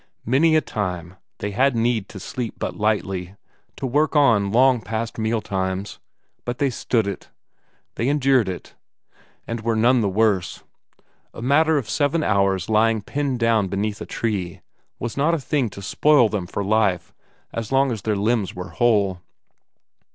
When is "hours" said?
12.23-12.67